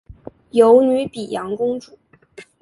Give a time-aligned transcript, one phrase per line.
[0.49, 1.95] 有女沘阳公主。